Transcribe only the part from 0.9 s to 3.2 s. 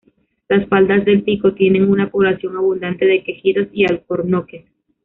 del pico tienen una población abundante